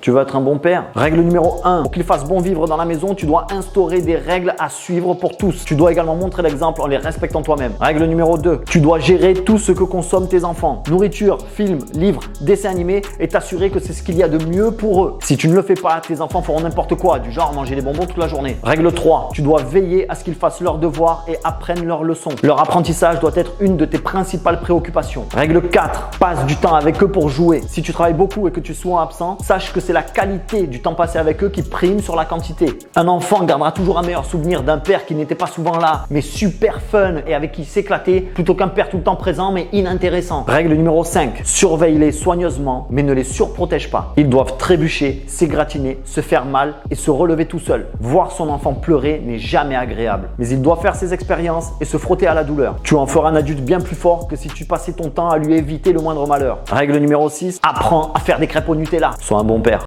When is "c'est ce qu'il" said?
13.78-14.16